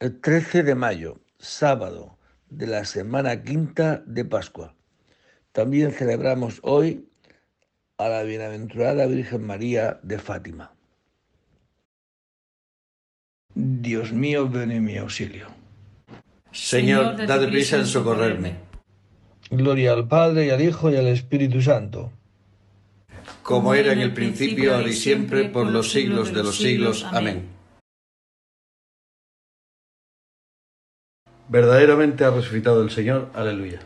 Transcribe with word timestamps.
el 0.00 0.20
13 0.20 0.62
de 0.62 0.74
mayo, 0.74 1.20
sábado 1.38 2.18
de 2.50 2.66
la 2.66 2.84
semana 2.84 3.42
quinta 3.42 4.02
de 4.06 4.24
Pascua. 4.24 4.74
También 5.52 5.92
celebramos 5.92 6.60
hoy 6.62 7.08
a 7.96 8.08
la 8.08 8.22
bienaventurada 8.22 9.06
Virgen 9.06 9.44
María 9.44 9.98
de 10.02 10.18
Fátima. 10.18 10.72
Dios 13.54 14.12
mío, 14.12 14.48
ven 14.48 14.70
en 14.70 14.84
mi 14.84 14.96
auxilio. 14.98 15.48
Señor, 16.52 17.26
date 17.26 17.48
prisa 17.48 17.76
en 17.76 17.86
socorrerme. 17.86 18.54
Gloria 19.50 19.94
al 19.94 20.06
Padre 20.06 20.46
y 20.46 20.50
al 20.50 20.60
Hijo 20.60 20.90
y 20.90 20.96
al 20.96 21.08
Espíritu 21.08 21.60
Santo. 21.60 22.12
Como 23.42 23.74
era 23.74 23.92
en 23.92 24.00
el 24.00 24.14
principio, 24.14 24.76
ahora 24.76 24.88
y 24.88 24.92
siempre, 24.92 25.48
por 25.48 25.66
los 25.66 25.90
siglos 25.90 26.32
de 26.32 26.42
los 26.44 26.56
siglos. 26.56 27.04
Amén. 27.10 27.57
Verdaderamente 31.48 32.24
ha 32.24 32.30
resucitado 32.30 32.82
el 32.82 32.90
Señor. 32.90 33.30
Aleluya. 33.34 33.80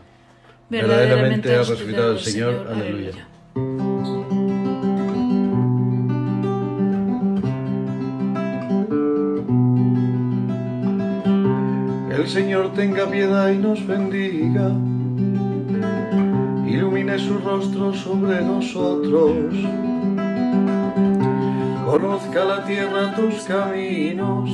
Verdaderamente 0.69 1.55
ha 1.55 1.59
resucitado 1.59 2.13
el 2.13 2.19
Señor. 2.19 2.67
Aleluya. 2.71 3.13
El 12.11 12.29
Señor 12.29 12.73
tenga 12.73 13.11
piedad 13.11 13.51
y 13.51 13.59
nos 13.59 13.85
bendiga, 13.87 14.69
ilumine 16.67 17.19
su 17.19 17.39
rostro 17.39 17.93
sobre 17.93 18.41
nosotros, 18.43 19.35
conozca 21.85 22.45
la 22.45 22.65
tierra 22.65 23.15
tus 23.17 23.43
caminos, 23.43 24.51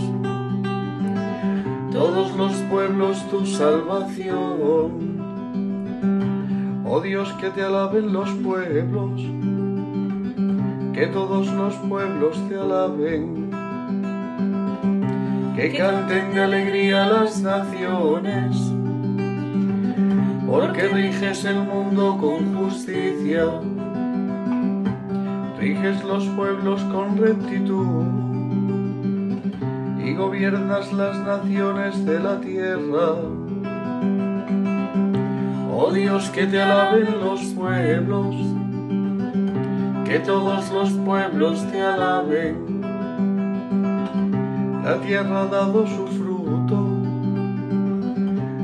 todos 1.99 2.37
los 2.37 2.53
pueblos 2.71 3.29
tu 3.29 3.45
salvación. 3.45 5.19
Oh 6.87 7.01
Dios, 7.01 7.33
que 7.41 7.51
te 7.51 7.63
alaben 7.63 8.13
los 8.13 8.31
pueblos, 8.35 9.21
que 10.95 11.09
todos 11.09 11.49
los 11.49 11.75
pueblos 11.91 12.39
te 12.49 12.55
alaben 12.55 13.51
que 15.57 15.77
canten 15.77 16.33
de 16.33 16.41
alegría 16.41 17.05
las 17.09 17.41
naciones, 17.41 18.57
porque 20.47 20.87
riges 20.87 21.45
el 21.47 21.63
mundo 21.63 22.17
con 22.17 22.55
justicia, 22.55 23.45
riges 25.59 26.05
los 26.05 26.25
pueblos 26.29 26.81
con 26.93 27.17
rectitud 27.17 28.08
gobiernas 30.19 30.93
las 30.93 31.17
naciones 31.21 32.05
de 32.05 32.21
la 32.21 32.41
tierra. 32.41 33.15
Oh 35.73 35.91
Dios, 35.93 36.29
que 36.31 36.47
te 36.47 36.61
alaben 36.61 37.21
los 37.21 37.41
pueblos, 37.55 38.35
que 40.05 40.19
todos 40.19 40.71
los 40.71 40.91
pueblos 40.91 41.65
te 41.71 41.81
alaben 41.81 42.69
la 44.89 44.97
tierra 45.01 45.43
ha 45.43 45.47
dado 45.47 45.87
su 45.87 46.07
fruto, 46.07 46.77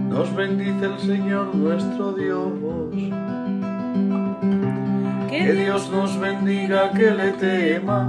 nos 0.09 0.35
bendice 0.35 0.87
el 0.87 0.99
Señor 0.99 1.55
nuestro 1.55 2.13
Dios. 2.13 2.51
Que 5.29 5.53
Dios 5.53 5.91
nos 5.91 6.19
bendiga, 6.19 6.93
que 6.93 7.11
le 7.11 7.33
tema, 7.33 8.09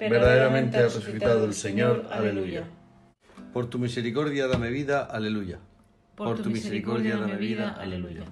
Verdaderamente 0.00 0.78
ha 0.78 0.82
resucitado 0.82 1.44
el 1.44 1.54
Señor, 1.54 2.06
aleluya. 2.10 2.64
Por 3.52 3.68
tu 3.68 3.78
misericordia 3.78 4.46
dame 4.46 4.70
vida, 4.70 5.04
aleluya. 5.04 5.58
Por 6.16 6.40
tu 6.40 6.50
misericordia 6.50 7.16
dame 7.16 7.36
vida, 7.36 7.76
aleluya. 7.78 8.24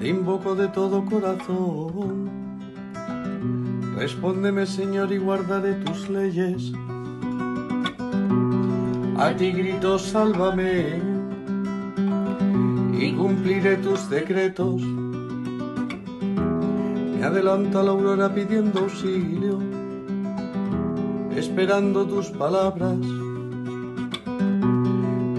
Te 0.00 0.08
invoco 0.08 0.54
de 0.56 0.68
todo 0.68 1.04
corazón 1.04 2.42
Respóndeme, 3.96 4.66
Señor, 4.66 5.12
y 5.12 5.18
guardaré 5.18 5.74
tus 5.74 6.08
leyes. 6.08 6.72
A 9.16 9.32
ti 9.36 9.52
grito, 9.52 9.98
sálvame, 9.98 10.98
y 12.98 13.12
cumpliré 13.12 13.76
tus 13.76 14.08
decretos. 14.08 14.82
Adelanta 17.32 17.82
la 17.82 17.92
aurora 17.92 18.28
pidiendo 18.28 18.80
auxilio, 18.80 19.58
esperando 21.34 22.04
tus 22.04 22.28
palabras. 22.28 22.98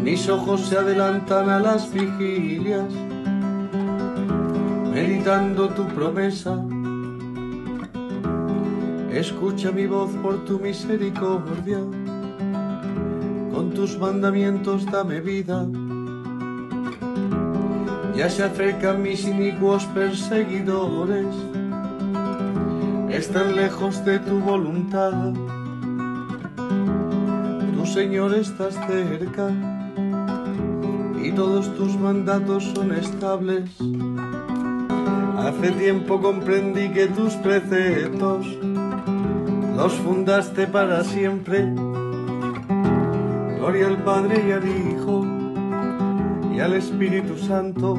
Mis 0.02 0.28
ojos 0.28 0.62
se 0.62 0.76
adelantan 0.80 1.52
a 1.52 1.60
las 1.60 1.94
vigilias, 1.94 2.92
meditando 4.92 5.70
tu 5.70 5.86
promesa 5.90 6.58
Escucha 9.14 9.72
mi 9.72 9.86
voz 9.86 10.10
por 10.24 10.44
tu 10.46 10.58
misericordia, 10.58 11.78
con 13.54 13.72
tus 13.76 14.00
mandamientos 14.00 14.84
dame 14.88 15.22
vida. 15.22 15.68
Ya 18.16 18.32
se 18.32 18.42
acercan 18.42 19.04
mis 19.04 19.28
inicuos 19.28 19.86
perseguidores, 19.94 21.28
están 23.14 23.56
lejos 23.56 24.04
de 24.06 24.18
tu 24.20 24.40
voluntad. 24.40 25.14
Tu 27.76 27.86
Señor 27.86 28.34
estás 28.34 28.74
cerca 28.88 29.52
y 31.22 31.32
todos 31.32 31.74
tus 31.76 31.96
mandatos 32.00 32.64
son 32.76 32.92
estables. 32.92 33.70
Hace 35.38 35.72
tiempo 35.74 36.20
comprendí 36.22 36.90
que 36.90 37.08
tus 37.08 37.34
preceptos 37.36 38.48
los 39.76 39.94
fundaste 39.94 40.66
para 40.68 41.04
siempre. 41.04 41.72
Gloria 43.58 43.88
al 43.88 44.04
Padre 44.04 44.44
y 44.48 44.52
al 44.52 44.68
Hijo 44.68 45.26
y 46.52 46.60
al 46.60 46.74
Espíritu 46.74 47.38
Santo, 47.38 47.94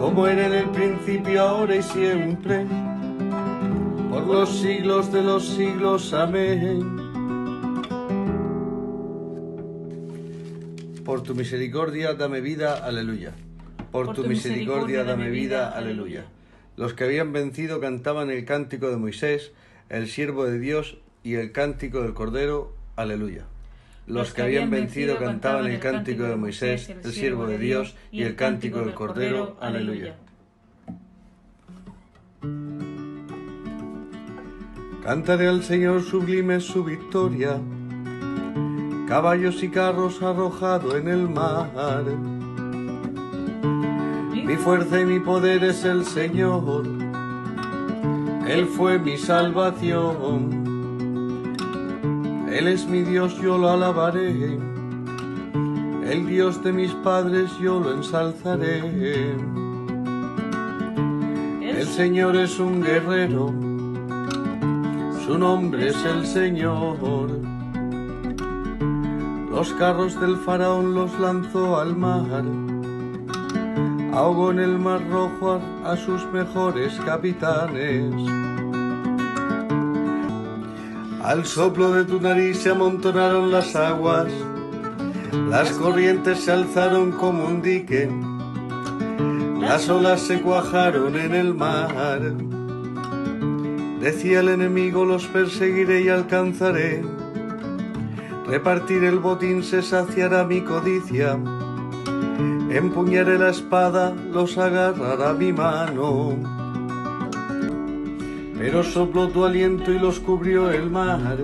como 0.00 0.26
era 0.26 0.46
en 0.46 0.52
el 0.52 0.68
principio, 0.70 1.42
ahora 1.42 1.76
y 1.76 1.82
siempre, 1.82 2.66
por 4.26 4.36
los 4.36 4.60
siglos 4.60 5.12
de 5.12 5.22
los 5.22 5.46
siglos. 5.46 6.12
Amén. 6.12 6.96
Por 11.04 11.22
tu 11.22 11.34
misericordia 11.34 12.14
dame 12.14 12.40
vida, 12.40 12.84
aleluya. 12.84 13.32
Por, 13.90 14.14
tu 14.14 14.24
misericordia 14.24 15.04
dame 15.04 15.30
vida, 15.30 15.70
aleluya. 15.70 16.24
Los 16.76 16.94
que 16.94 17.04
habían 17.04 17.32
vencido 17.32 17.80
cantaban 17.80 18.30
el 18.30 18.44
cántico 18.44 18.88
de 18.88 18.96
Moisés, 18.96 19.52
el 19.90 20.08
siervo 20.08 20.44
de 20.44 20.58
Dios 20.58 20.98
y 21.22 21.34
el 21.34 21.52
cántico 21.52 22.02
del 22.02 22.14
Cordero. 22.14 22.74
Aleluya. 22.96 23.44
Los 24.06 24.32
que 24.32 24.42
habían 24.42 24.70
vencido 24.70 25.18
cantaban 25.18 25.66
el 25.66 25.78
cántico 25.80 26.24
de 26.24 26.36
Moisés, 26.36 26.88
el 26.88 27.12
siervo 27.12 27.46
de 27.46 27.58
Dios 27.58 27.94
y 28.10 28.22
el 28.22 28.36
cántico 28.36 28.80
del 28.80 28.94
Cordero. 28.94 29.56
Aleluya. 29.60 30.16
Cantaré 35.04 35.48
al 35.48 35.62
Señor 35.62 36.02
sublime 36.02 36.60
su 36.60 36.84
victoria, 36.84 37.60
caballos 39.08 39.62
y 39.62 39.68
carros 39.68 40.22
arrojado 40.22 40.96
en 40.96 41.08
el 41.08 41.28
mar 41.28 42.04
mi 44.44 44.56
fuerza 44.56 45.00
y 45.00 45.04
mi 45.06 45.20
poder 45.20 45.62
es 45.62 45.84
el 45.84 46.04
Señor, 46.04 46.84
Él 48.46 48.66
fue 48.66 48.98
mi 48.98 49.16
salvación. 49.16 50.60
Él 52.50 52.68
es 52.68 52.86
mi 52.86 53.02
Dios, 53.02 53.40
yo 53.40 53.56
lo 53.56 53.70
alabaré. 53.70 54.58
El 56.04 56.26
Dios 56.26 56.62
de 56.62 56.72
mis 56.72 56.92
padres, 56.96 57.50
yo 57.62 57.80
lo 57.80 57.94
ensalzaré. 57.94 58.80
El 61.62 61.86
Señor 61.86 62.36
es 62.36 62.58
un 62.58 62.82
guerrero, 62.82 63.54
su 65.32 65.38
nombre 65.38 65.88
es 65.88 66.04
el 66.04 66.26
Señor. 66.26 67.30
Los 69.50 69.72
carros 69.78 70.20
del 70.20 70.36
faraón 70.36 70.94
los 70.94 71.18
lanzó 71.18 71.80
al 71.80 71.96
mar. 71.96 72.44
Ahogó 74.12 74.50
en 74.50 74.58
el 74.58 74.78
mar 74.78 75.00
rojo 75.08 75.58
a, 75.84 75.92
a 75.92 75.96
sus 75.96 76.26
mejores 76.32 76.92
capitanes. 77.06 78.12
Al 81.24 81.46
soplo 81.46 81.92
de 81.92 82.04
tu 82.04 82.20
nariz 82.20 82.58
se 82.58 82.68
amontonaron 82.68 83.50
las 83.50 83.74
aguas. 83.74 84.30
Las 85.48 85.70
corrientes 85.70 86.44
se 86.44 86.52
alzaron 86.52 87.10
como 87.12 87.46
un 87.46 87.62
dique. 87.62 88.10
Las 89.62 89.88
olas 89.88 90.20
se 90.20 90.42
cuajaron 90.42 91.16
en 91.16 91.34
el 91.34 91.54
mar. 91.54 92.51
Decía 94.02 94.40
el 94.40 94.48
enemigo, 94.48 95.04
los 95.04 95.28
perseguiré 95.28 96.00
y 96.02 96.08
alcanzaré. 96.08 97.04
Repartir 98.48 99.04
el 99.04 99.20
botín 99.20 99.62
se 99.62 99.80
saciará 99.80 100.42
mi 100.42 100.60
codicia. 100.60 101.38
Empuñaré 102.68 103.38
la 103.38 103.50
espada, 103.50 104.12
los 104.32 104.58
agarrará 104.58 105.34
mi 105.34 105.52
mano. 105.52 106.36
Pero 108.58 108.82
sopló 108.82 109.28
tu 109.28 109.44
aliento 109.44 109.92
y 109.92 110.00
los 110.00 110.18
cubrió 110.18 110.68
el 110.72 110.90
mar. 110.90 111.38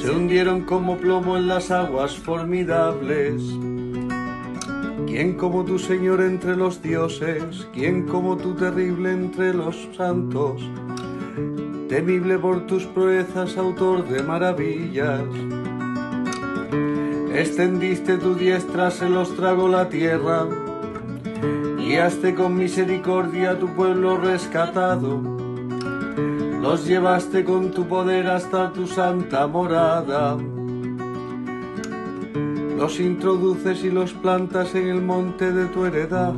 Se 0.00 0.10
hundieron 0.10 0.62
como 0.62 0.96
plomo 0.96 1.36
en 1.36 1.46
las 1.46 1.70
aguas 1.70 2.16
formidables. 2.16 3.42
¿Quién 5.06 5.34
como 5.34 5.62
tu 5.66 5.78
Señor 5.78 6.22
entre 6.22 6.56
los 6.56 6.80
dioses? 6.80 7.68
¿Quién 7.74 8.06
como 8.06 8.38
tú 8.38 8.54
terrible 8.54 9.12
entre 9.12 9.52
los 9.52 9.90
santos? 9.94 10.62
Temible 11.88 12.38
por 12.38 12.66
tus 12.66 12.84
proezas, 12.84 13.56
autor 13.56 14.06
de 14.06 14.22
maravillas. 14.22 15.22
Extendiste 17.34 18.18
tu 18.18 18.34
diestra, 18.34 18.90
se 18.90 19.08
los 19.08 19.34
tragó 19.34 19.68
la 19.68 19.88
tierra. 19.88 20.46
Guiaste 21.78 22.34
con 22.34 22.56
misericordia 22.56 23.52
a 23.52 23.58
tu 23.58 23.68
pueblo 23.68 24.18
rescatado. 24.18 25.18
Los 26.60 26.86
llevaste 26.86 27.42
con 27.42 27.70
tu 27.70 27.88
poder 27.88 28.26
hasta 28.26 28.70
tu 28.70 28.86
santa 28.86 29.46
morada. 29.46 30.36
Los 32.76 33.00
introduces 33.00 33.82
y 33.82 33.90
los 33.90 34.12
plantas 34.12 34.74
en 34.74 34.88
el 34.88 35.00
monte 35.00 35.52
de 35.52 35.64
tu 35.66 35.86
heredad, 35.86 36.34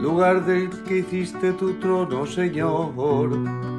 lugar 0.00 0.46
del 0.46 0.70
que 0.84 0.98
hiciste 0.98 1.52
tu 1.52 1.74
trono, 1.74 2.24
Señor. 2.24 3.69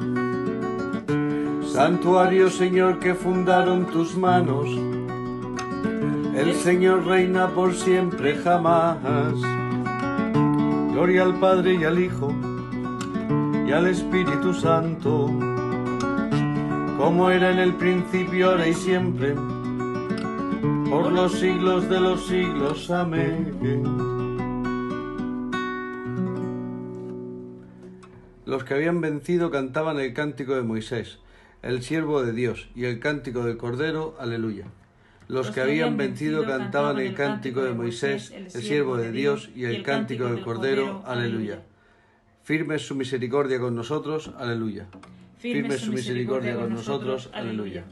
Santuario, 1.72 2.50
Señor, 2.50 2.98
que 2.98 3.14
fundaron 3.14 3.86
tus 3.86 4.14
manos. 4.14 4.68
El 6.36 6.52
Señor 6.52 7.06
reina 7.06 7.48
por 7.48 7.74
siempre, 7.74 8.34
jamás. 8.36 8.98
Gloria 10.92 11.22
al 11.22 11.40
Padre 11.40 11.76
y 11.76 11.84
al 11.84 11.98
Hijo 11.98 12.30
y 13.66 13.72
al 13.72 13.86
Espíritu 13.86 14.52
Santo, 14.52 15.30
como 16.98 17.30
era 17.30 17.50
en 17.50 17.58
el 17.58 17.72
principio, 17.76 18.50
ahora 18.50 18.68
y 18.68 18.74
siempre, 18.74 19.34
por 20.90 21.10
los 21.10 21.32
siglos 21.40 21.88
de 21.88 22.00
los 22.00 22.26
siglos. 22.26 22.90
Amén. 22.90 23.56
Los 28.44 28.62
que 28.62 28.74
habían 28.74 29.00
vencido 29.00 29.50
cantaban 29.50 29.98
el 29.98 30.12
cántico 30.12 30.54
de 30.54 30.62
Moisés, 30.62 31.21
el 31.62 31.82
siervo 31.82 32.22
de 32.22 32.32
Dios, 32.32 32.68
y 32.74 32.84
el 32.84 32.98
cántico 32.98 33.44
del 33.44 33.56
Cordero, 33.56 34.16
aleluya. 34.18 34.66
Los 35.28 35.50
que 35.50 35.60
habían 35.60 35.96
vencido 35.96 36.44
cantaban 36.44 36.98
el 36.98 37.14
cántico 37.14 37.62
de 37.62 37.72
Moisés, 37.72 38.32
el 38.32 38.50
siervo 38.50 38.96
de 38.96 39.12
Dios, 39.12 39.50
y 39.54 39.64
el 39.64 39.82
cántico 39.82 40.26
del 40.26 40.42
Cordero, 40.42 41.02
aleluya. 41.06 41.62
Firme 42.42 42.78
su 42.78 42.96
misericordia 42.96 43.60
con 43.60 43.74
nosotros, 43.74 44.32
aleluya. 44.36 44.86
Firme 45.38 45.78
su 45.78 45.92
misericordia 45.92 46.56
con 46.56 46.70
nosotros, 46.70 47.30
aleluya. 47.32 47.84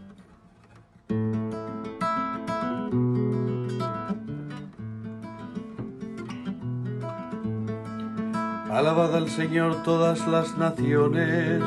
Alabad 8.71 9.17
al 9.17 9.29
Señor 9.29 9.83
todas 9.83 10.27
las 10.29 10.57
naciones, 10.57 11.63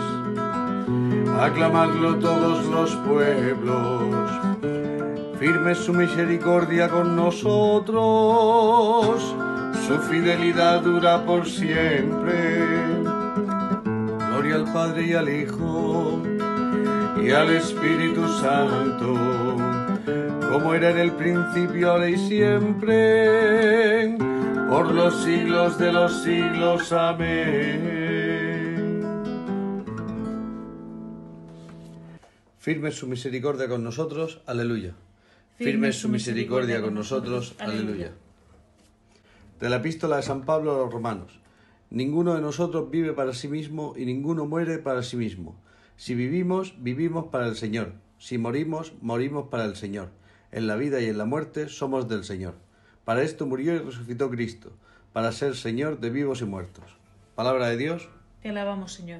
aclamadlo 1.40 2.20
todos 2.20 2.66
los 2.66 2.94
pueblos. 3.08 4.30
Firme 5.40 5.74
su 5.76 5.94
misericordia 5.94 6.90
con 6.90 7.16
nosotros, 7.16 8.04
su 9.88 9.98
fidelidad 10.10 10.82
dura 10.82 11.26
por 11.26 11.48
siempre. 11.48 12.66
Gloria 14.30 14.56
al 14.56 14.66
Padre 14.74 15.08
y 15.08 15.14
al 15.14 15.30
Hijo 15.30 16.20
y 17.22 17.32
al 17.32 17.52
Espíritu 17.52 18.28
Santo, 18.40 19.16
como 20.52 20.74
era 20.74 20.90
en 20.92 20.98
el 20.98 21.12
principio, 21.12 21.92
ahora 21.92 22.10
y 22.10 22.18
siempre 22.18 23.54
por 24.74 24.92
los 24.92 25.24
siglos 25.24 25.78
de 25.78 25.92
los 25.92 26.24
siglos. 26.24 26.92
Amén. 26.92 27.93
Firme 32.64 32.92
su 32.92 33.08
misericordia 33.08 33.68
con 33.68 33.84
nosotros. 33.84 34.40
Aleluya. 34.46 34.94
Firme 35.58 35.92
su 35.92 36.08
misericordia 36.08 36.82
con 36.82 36.94
nosotros. 36.94 37.56
Aleluya. 37.60 38.14
De 39.60 39.70
la 39.70 39.76
epístola 39.76 40.16
de 40.16 40.24
San 40.24 40.46
Pablo 40.46 40.74
a 40.74 40.78
los 40.78 40.94
romanos. 40.94 41.42
Ninguno 41.90 42.36
de 42.36 42.40
nosotros 42.40 42.90
vive 42.90 43.12
para 43.12 43.34
sí 43.34 43.50
mismo 43.50 43.96
y 43.98 44.06
ninguno 44.06 44.46
muere 44.46 44.78
para 44.78 45.04
sí 45.04 45.18
mismo. 45.18 45.58
Si 45.98 46.16
vivimos, 46.16 46.76
vivimos 46.82 47.26
para 47.26 47.48
el 47.48 47.58
Señor. 47.58 47.96
Si 48.18 48.38
morimos, 48.38 48.94
morimos 49.02 49.50
para 49.50 49.66
el 49.66 49.76
Señor. 49.76 50.12
En 50.54 50.66
la 50.66 50.78
vida 50.78 51.02
y 51.02 51.08
en 51.08 51.18
la 51.18 51.26
muerte 51.26 51.68
somos 51.68 52.08
del 52.08 52.24
Señor. 52.24 52.56
Para 53.04 53.24
esto 53.24 53.46
murió 53.46 53.76
y 53.76 53.80
resucitó 53.80 54.30
Cristo, 54.30 54.72
para 55.12 55.34
ser 55.34 55.58
Señor 55.58 56.00
de 56.00 56.12
vivos 56.12 56.40
y 56.40 56.46
muertos. 56.46 56.86
Palabra 57.36 57.68
de 57.68 57.76
Dios. 57.76 58.08
Te 58.42 58.52
alabamos, 58.52 58.94
Señor. 58.94 59.20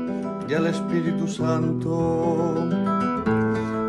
y 0.51 0.53
al 0.53 0.67
Espíritu 0.67 1.29
Santo. 1.29 2.69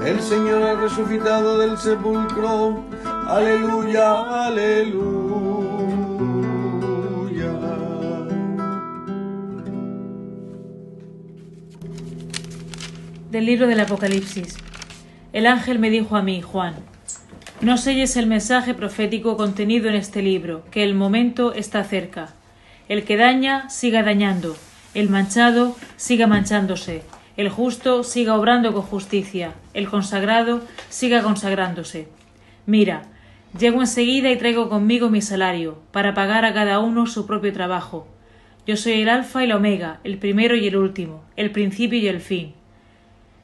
El 0.07 0.21
Señor 0.21 0.62
ha 0.62 0.81
resucitado 0.81 1.59
del 1.59 1.76
sepulcro. 1.76 2.85
Aleluya, 3.26 4.47
aleluya. 4.47 5.42
Del 13.33 13.47
libro 13.47 13.66
del 13.66 13.81
Apocalipsis. 13.81 14.57
El 15.33 15.49
ángel 15.49 15.81
me 15.81 15.90
dijo 15.90 16.14
a 16.14 16.23
mí, 16.23 16.42
Juan, 16.42 16.76
no 17.61 17.76
selles 17.76 18.16
el 18.16 18.28
mensaje 18.28 18.73
profético 18.73 19.37
contenido 19.37 19.88
en 19.88 19.97
este 19.97 20.23
libro, 20.23 20.62
que 20.71 20.85
el 20.85 20.95
momento 20.95 21.54
está 21.54 21.83
cerca. 21.83 22.28
El 22.88 23.02
que 23.02 23.16
daña, 23.16 23.69
siga 23.69 24.04
dañando. 24.04 24.54
El 24.95 25.09
manchado, 25.09 25.75
siga 25.97 26.27
manchándose. 26.27 27.03
El 27.39 27.49
justo, 27.49 28.05
siga 28.05 28.37
obrando 28.37 28.75
con 28.75 28.83
justicia. 28.83 29.55
El 29.73 29.89
consagrado, 29.89 30.61
siga 30.91 31.23
consagrándose. 31.23 32.09
Mira, 32.67 33.05
llego 33.59 33.81
enseguida 33.81 34.31
y 34.31 34.37
traigo 34.37 34.69
conmigo 34.69 35.09
mi 35.09 35.23
salario, 35.23 35.79
para 35.93 36.13
pagar 36.13 36.45
a 36.45 36.53
cada 36.53 36.79
uno 36.79 37.07
su 37.07 37.27
propio 37.27 37.55
trabajo. 37.55 38.07
Yo 38.67 38.77
soy 38.77 39.01
el 39.01 39.09
alfa 39.09 39.43
y 39.43 39.47
la 39.47 39.57
omega, 39.57 40.01
el 40.05 40.19
primero 40.19 40.57
y 40.57 40.69
el 40.69 40.77
último, 40.77 41.25
el 41.37 41.53
principio 41.53 41.99
y 41.99 42.09
el 42.09 42.21
fin. 42.21 42.53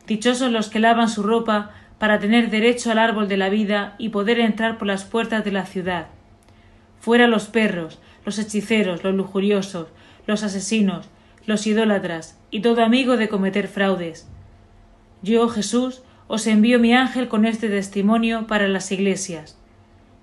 Dichosos 0.07 0.53
los 0.53 0.69
que 0.69 0.81
lavan 0.81 1.09
su 1.09 1.23
ropa 1.23 1.71
para 1.99 2.19
tener 2.19 2.51
derecho 2.51 2.91
al 2.91 2.99
árbol 2.99 3.27
de 3.27 3.39
la 3.39 3.49
vida 3.49 3.95
y 3.97 4.11
poder 4.11 4.39
entrar 4.39 4.77
por 4.77 4.87
las 4.87 5.05
puertas 5.05 5.47
de 5.47 5.53
la 5.53 5.65
ciudad. 5.65 6.09
Fuera 7.01 7.27
los 7.27 7.47
perros, 7.47 7.99
los 8.27 8.39
hechiceros, 8.39 9.03
los 9.03 9.15
lujuriosos, 9.15 9.89
los 10.27 10.43
asesinos, 10.43 11.09
los 11.49 11.67
idólatras 11.67 12.39
y 12.51 12.61
todo 12.61 12.85
amigo 12.85 13.17
de 13.17 13.31
cometer 13.31 13.69
fraudes. 13.69 14.29
Yo, 15.23 15.49
Jesús, 15.49 16.03
Os 16.31 16.47
envío 16.47 16.79
mi 16.79 16.93
ángel 16.93 17.27
con 17.29 17.47
este 17.47 17.71
testimonio 17.71 18.47
para 18.47 18.69
las 18.69 18.93
iglesias. 18.93 19.57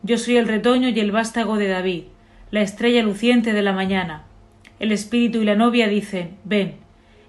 Yo 0.04 0.20
soy 0.20 0.38
el 0.38 0.48
retoño 0.48 0.90
y 0.90 1.00
el 1.00 1.12
vástago 1.12 1.58
de 1.58 1.68
David, 1.68 2.04
la 2.52 2.62
estrella 2.62 3.02
luciente 3.02 3.54
de 3.54 3.64
la 3.64 3.74
mañana. 3.74 4.22
El 4.80 4.92
espíritu 4.92 5.40
y 5.40 5.46
la 5.46 5.56
novia 5.56 5.88
dicen, 5.88 6.38
ven. 6.44 6.76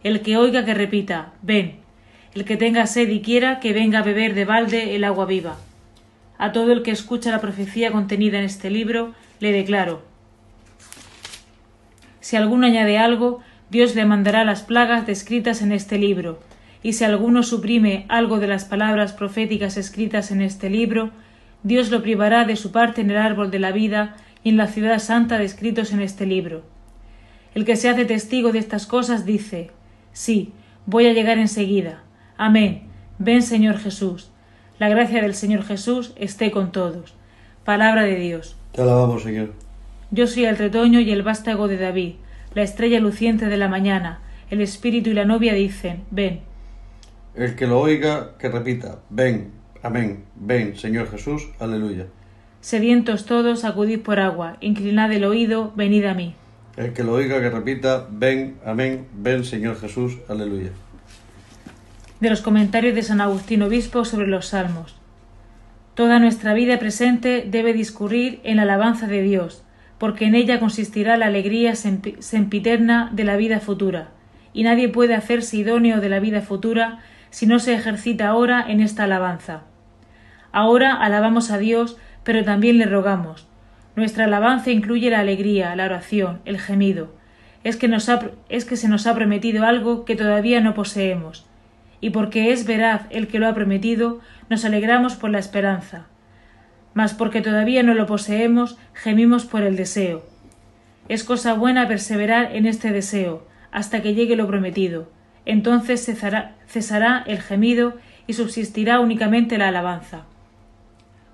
El 0.03 0.21
que 0.21 0.37
oiga 0.37 0.67
que 0.67 0.75
repita, 0.75 1.33
ven. 1.41 1.77
El 2.35 2.45
que 2.45 2.59
tenga 2.59 2.87
sed 2.87 3.09
y 3.09 3.23
quiera 3.23 3.61
que 3.61 3.73
venga 3.73 4.01
a 4.01 4.03
beber 4.03 4.35
de 4.35 4.45
balde 4.45 4.95
el 4.95 5.05
agua 5.05 5.25
viva. 5.25 5.57
A 6.37 6.53
todo 6.53 6.71
el 6.73 6.83
que 6.83 6.91
escucha 6.91 7.31
la 7.31 7.41
profecía 7.41 7.93
contenida 7.93 8.39
en 8.39 8.45
este 8.45 8.69
libro, 8.69 9.15
le 9.41 9.53
declaro. 9.53 10.03
Si 12.21 12.37
alguno 12.37 12.67
añade 12.67 12.99
algo, 12.99 13.41
Dios 13.71 13.95
le 13.95 14.05
mandará 14.05 14.45
las 14.45 14.63
plagas 14.63 15.07
descritas 15.07 15.63
en 15.63 15.73
este 15.73 15.99
libro, 15.99 16.39
y 16.83 16.93
si 16.93 17.05
alguno 17.05 17.43
suprime 17.43 18.07
algo 18.09 18.39
de 18.39 18.47
las 18.47 18.65
palabras 18.65 19.13
proféticas 19.13 19.77
escritas 19.77 20.31
en 20.31 20.41
este 20.41 20.71
libro, 20.71 21.11
Dios 21.63 21.91
lo 21.91 22.03
privará 22.03 22.45
de 22.45 22.55
su 22.55 22.71
parte 22.71 23.01
en 23.01 23.11
el 23.11 23.17
árbol 23.17 23.51
de 23.51 23.59
la 23.59 23.73
vida 23.73 24.17
y 24.45 24.51
en 24.51 24.57
la 24.57 24.69
ciudad 24.69 25.01
santa 25.01 25.39
descritos 25.39 25.93
en 25.93 26.01
este 26.01 26.27
libro. 26.27 26.63
El 27.57 27.65
que 27.65 27.75
se 27.75 27.89
hace 27.89 28.05
testigo 28.05 28.53
de 28.53 28.61
estas 28.61 28.87
cosas 28.87 29.25
dice, 29.25 29.71
Sí, 30.13 30.53
voy 30.87 31.07
a 31.07 31.13
llegar 31.13 31.39
enseguida. 31.39 32.05
Amén. 32.37 32.83
Ven 33.19 33.43
Señor 33.43 33.79
Jesús. 33.79 34.31
La 34.79 34.89
gracia 34.89 35.23
del 35.23 35.35
Señor 35.35 35.65
Jesús 35.65 36.13
esté 36.17 36.51
con 36.51 36.71
todos. 36.71 37.15
Palabra 37.65 38.05
de 38.05 38.17
Dios. 38.17 38.57
Te 38.73 38.83
alabamos, 38.83 39.23
Señor. 39.23 39.55
Yo 40.11 40.27
soy 40.27 40.45
el 40.45 40.57
retoño 40.57 41.01
y 41.01 41.11
el 41.11 41.23
vástago 41.23 41.67
de 41.67 41.79
David, 41.79 42.15
la 42.57 42.63
estrella 42.63 43.01
luciente 43.01 43.49
de 43.49 43.59
la 43.59 43.69
mañana. 43.69 44.21
El 44.49 44.63
espíritu 44.63 45.11
y 45.11 45.13
la 45.13 45.27
novia 45.27 45.53
dicen, 45.53 46.05
ven. 46.11 46.41
El 47.35 47.55
que 47.55 47.67
lo 47.67 47.79
oiga, 47.79 48.39
que 48.39 48.49
repita, 48.49 49.01
ven, 49.11 49.51
amén, 49.83 50.25
ven, 50.37 50.75
Señor 50.75 51.11
Jesús, 51.11 51.51
aleluya. 51.61 52.07
Sedientos 52.63 53.27
todos, 53.27 53.67
acudid 53.67 54.01
por 54.01 54.21
agua, 54.21 54.57
inclinad 54.63 55.13
el 55.13 55.27
oído, 55.27 55.75
venid 55.77 56.07
a 56.07 56.15
mí. 56.15 56.35
El 56.79 56.95
que 56.95 57.05
lo 57.05 57.13
oiga, 57.13 57.43
que 57.43 57.51
repita, 57.51 58.07
ven, 58.11 58.57
amén, 58.65 59.07
ven, 59.13 59.45
Señor 59.45 59.79
Jesús, 59.79 60.17
aleluya. 60.27 60.71
De 62.21 62.31
los 62.31 62.41
comentarios 62.41 62.95
de 62.95 63.03
San 63.03 63.21
Agustín 63.21 63.61
Obispo 63.65 64.07
sobre 64.07 64.29
los 64.29 64.47
Salmos. 64.47 64.97
Toda 65.95 66.19
nuestra 66.21 66.55
vida 66.55 66.79
presente 66.79 67.45
debe 67.47 67.75
discurrir 67.75 68.41
en 68.45 68.57
la 68.57 68.63
alabanza 68.63 69.09
de 69.09 69.21
Dios, 69.21 69.66
porque 69.99 70.27
en 70.27 70.35
ella 70.35 70.61
consistirá 70.61 71.17
la 71.17 71.27
alegría 71.27 71.75
sempiterna 71.75 73.11
de 73.13 73.25
la 73.25 73.37
vida 73.37 73.61
futura, 73.61 74.09
y 74.53 74.63
nadie 74.63 74.89
puede 74.89 75.15
hacerse 75.15 75.59
idóneo 75.59 76.01
de 76.01 76.09
la 76.09 76.21
vida 76.21 76.41
futura 76.41 76.99
si 77.31 77.47
no 77.47 77.59
se 77.59 77.75
ejercita 77.75 78.29
ahora 78.29 78.65
en 78.67 78.81
esta 78.81 79.05
alabanza. 79.05 79.63
Ahora 80.53 80.95
alabamos 80.95 81.51
a 81.51 81.59
Dios, 81.59 81.99
pero 82.25 82.45
también 82.45 82.79
le 82.79 82.87
rogamos. 82.87 83.47
Nuestra 83.95 84.25
alabanza 84.25 84.71
incluye 84.71 85.11
la 85.11 85.21
alegría, 85.21 85.75
la 85.77 85.85
oración, 85.85 86.41
el 86.45 86.59
gemido. 86.59 87.15
Es 87.65 87.77
que, 87.77 87.89
nos 87.89 88.11
es 88.49 88.65
que 88.65 88.77
se 88.77 88.89
nos 88.89 89.07
ha 89.07 89.15
prometido 89.15 89.65
algo 89.65 90.05
que 90.05 90.17
todavía 90.17 90.61
no 90.61 90.75
poseemos, 90.75 91.47
y 92.01 92.11
porque 92.11 92.53
es 92.53 92.67
veraz 92.67 93.03
el 93.11 93.29
que 93.29 93.39
lo 93.39 93.49
ha 93.49 93.55
prometido, 93.55 94.21
nos 94.49 94.65
alegramos 94.65 95.17
por 95.17 95.31
la 95.31 95.39
esperanza. 95.39 96.07
Mas 96.97 97.13
porque 97.13 97.43
todavía 97.43 97.83
no 97.83 97.93
lo 97.93 98.07
poseemos, 98.07 98.79
gemimos 98.95 99.45
por 99.45 99.63
el 99.63 99.77
deseo. 99.77 100.25
Es 101.11 101.25
cosa 101.25 101.53
buena 101.53 101.87
perseverar 101.89 102.57
en 102.57 102.65
este 102.65 102.91
deseo, 102.91 103.47
hasta 103.71 104.01
que 104.01 104.15
llegue 104.15 104.35
lo 104.35 104.47
prometido. 104.47 105.11
Entonces 105.45 106.03
cesará, 106.07 106.57
cesará 106.67 107.23
el 107.27 107.43
gemido 107.43 107.99
y 108.27 108.33
subsistirá 108.33 108.99
únicamente 109.01 109.59
la 109.59 109.69
alabanza. 109.69 110.25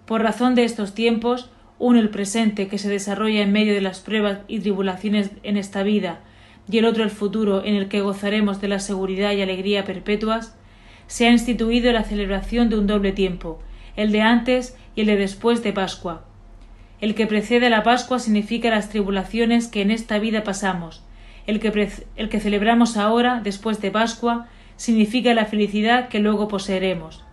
Por 0.05 0.23
razón 0.23 0.57
de 0.57 0.65
estos 0.65 0.95
tiempos, 0.95 1.53
uno 1.79 2.01
el 2.01 2.11
presente 2.11 2.67
que 2.67 2.79
se 2.79 2.91
desarrolla 2.91 3.41
en 3.41 3.53
medio 3.53 3.73
de 3.73 3.83
las 3.83 4.01
pruebas 4.01 4.41
y 4.49 4.59
tribulaciones 4.59 5.31
en 5.45 5.57
esta 5.57 5.85
vida, 5.85 6.23
y 6.69 6.79
el 6.79 6.87
otro 6.87 7.05
el 7.05 7.11
futuro 7.11 7.65
en 7.65 7.77
el 7.77 7.87
que 7.87 8.01
gozaremos 8.01 8.61
de 8.61 8.67
la 8.67 8.81
seguridad 8.81 9.31
y 9.31 9.43
alegría 9.43 9.85
perpetuas, 9.85 10.57
se 11.07 11.29
ha 11.29 11.31
instituido 11.31 11.93
la 11.93 12.03
celebración 12.03 12.69
de 12.69 12.81
un 12.81 12.89
doble 12.89 13.13
tiempo, 13.13 13.61
el 13.97 14.13
de 14.13 14.23
antes 14.23 14.77
y 14.95 15.03
el 15.03 15.07
de 15.09 15.17
después 15.17 15.63
de 15.63 15.73
Pascua. 15.73 16.25
El 17.01 17.15
que 17.15 17.27
precede 17.27 17.67
a 17.67 17.71
la 17.71 17.83
Pascua 17.83 18.19
significa 18.19 18.71
las 18.71 18.89
tribulaciones 18.89 19.69
que 19.69 19.83
en 19.83 19.91
esta 19.91 20.19
vida 20.19 20.45
pasamos. 20.45 21.03
El 21.47 21.59
que, 21.59 21.91
el 22.17 22.29
que 22.29 22.41
celebramos 22.41 22.97
ahora, 22.97 23.41
después 23.43 23.81
de 23.81 23.91
Pascua, 23.91 24.47
significa 24.77 25.35
la 25.35 25.47
felicidad 25.47 26.09
que 26.09 26.21
luego 26.21 26.49
poseeremos. 26.49 27.25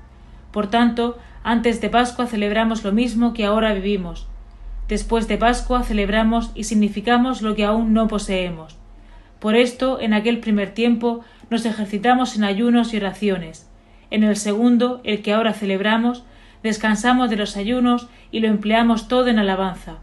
Por 0.52 0.70
tanto, 0.70 1.18
antes 1.44 1.82
de 1.82 1.90
Pascua 1.90 2.26
celebramos 2.26 2.84
lo 2.84 2.92
mismo 2.92 3.34
que 3.34 3.46
ahora 3.46 3.74
vivimos. 3.74 4.28
Después 4.88 5.28
de 5.28 5.38
Pascua 5.38 5.84
celebramos 5.84 6.52
y 6.56 6.64
significamos 6.64 7.42
lo 7.42 7.56
que 7.56 7.66
aún 7.66 7.94
no 7.94 8.08
poseemos. 8.08 8.78
Por 9.40 9.56
esto, 9.56 10.02
en 10.02 10.14
aquel 10.14 10.40
primer 10.40 10.74
tiempo, 10.74 11.22
nos 11.50 11.66
ejercitamos 11.66 12.36
en 12.36 12.44
ayunos 12.44 12.94
y 12.94 12.98
oraciones. 12.98 13.70
En 14.12 14.24
el 14.24 14.36
segundo, 14.36 15.00
el 15.04 15.22
que 15.22 15.34
ahora 15.34 15.54
celebramos, 15.54 16.24
descansamos 16.64 17.30
de 17.30 17.36
los 17.36 17.58
ayunos 17.58 18.10
y 18.32 18.40
lo 18.40 18.48
empleamos 18.48 19.08
todo 19.08 19.28
en 19.28 19.40
alabanza. 19.40 19.98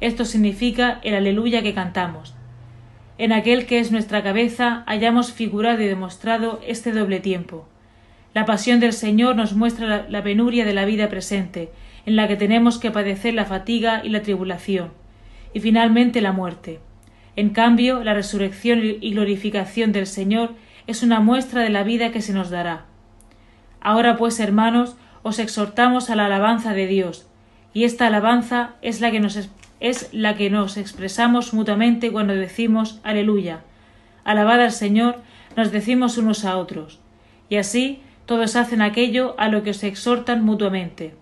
Esto 0.00 0.24
significa 0.24 1.00
el 1.02 1.14
aleluya 1.14 1.62
que 1.62 1.74
cantamos. 1.74 2.34
En 3.18 3.32
aquel 3.32 3.66
que 3.66 3.80
es 3.80 3.90
nuestra 3.90 4.22
cabeza 4.22 4.84
hayamos 4.86 5.32
figurado 5.32 5.82
y 5.82 5.86
demostrado 5.86 6.60
este 6.66 6.92
doble 6.92 7.18
tiempo. 7.18 7.68
La 8.32 8.44
pasión 8.44 8.78
del 8.78 8.92
Señor 8.92 9.34
nos 9.34 9.54
muestra 9.54 10.06
la, 10.08 10.22
penuria 10.22 10.64
de 10.64 10.72
la 10.72 10.84
vida 10.84 11.08
presente, 11.08 11.70
en 12.06 12.14
la 12.14 12.28
que 12.28 12.36
tenemos 12.36 12.78
que 12.78 12.92
padecer 12.92 13.34
la 13.34 13.44
fatiga 13.44 14.02
y 14.04 14.10
la 14.10 14.22
tribulación, 14.22 14.92
y 15.52 15.60
finalmente 15.60 16.20
la 16.20 16.30
muerte. 16.30 16.78
En 17.34 17.50
cambio, 17.50 18.04
la 18.04 18.14
resurrección 18.14 18.80
y 18.84 19.12
glorificación 19.12 19.90
del 19.90 20.06
Señor 20.06 20.54
es 20.86 21.02
una 21.02 21.18
muestra 21.18 21.62
de 21.62 21.70
la 21.70 21.82
vida 21.82 22.12
que 22.12 22.22
se 22.22 22.32
nos 22.32 22.50
dará. 22.50 22.86
Ahora 23.80 24.16
pues, 24.16 24.38
hermanos, 24.38 24.96
os 25.28 25.38
exhortamos 25.38 26.10
a 26.10 26.16
la 26.16 26.26
alabanza 26.26 26.74
de 26.74 26.86
Dios, 26.86 27.28
y 27.72 27.84
esta 27.84 28.06
alabanza 28.06 28.74
es 28.82 29.00
la 29.00 29.10
que 29.10 29.20
nos, 29.20 29.50
es 29.80 30.08
la 30.12 30.36
que 30.36 30.50
nos 30.50 30.76
expresamos 30.76 31.54
mutuamente 31.54 32.10
cuando 32.10 32.34
decimos 32.34 33.00
Aleluya. 33.02 33.60
Alabad 34.24 34.60
al 34.62 34.72
Señor, 34.72 35.22
nos 35.56 35.70
decimos 35.70 36.18
unos 36.18 36.44
a 36.44 36.56
otros, 36.56 37.00
y 37.48 37.56
así 37.56 38.02
todos 38.26 38.56
hacen 38.56 38.82
aquello 38.82 39.34
a 39.38 39.48
lo 39.48 39.62
que 39.62 39.70
os 39.70 39.82
exhortan 39.84 40.44
mutuamente. 40.44 41.14